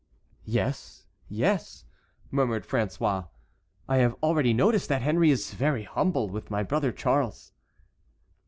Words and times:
"Yes, 0.47 1.05
yes," 1.29 1.85
murmured 2.31 2.67
François, 2.67 3.27
"I 3.87 3.97
have 3.97 4.15
already 4.23 4.51
noticed 4.51 4.89
that 4.89 5.03
Henry 5.03 5.29
is 5.29 5.53
very 5.53 5.83
humble 5.83 6.27
with 6.27 6.49
my 6.49 6.63
brother 6.63 6.91
Charles." 6.91 7.51